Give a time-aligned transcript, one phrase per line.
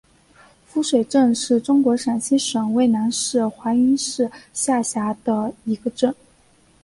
[0.65, 6.15] 夫水镇是中国陕西省渭南市华阴市下辖的一个镇。